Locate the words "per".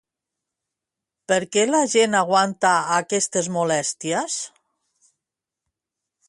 1.31-1.37